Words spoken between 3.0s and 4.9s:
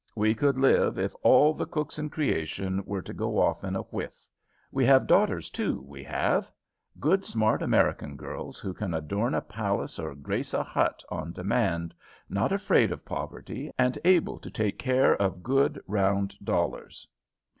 to go off in a whiff. We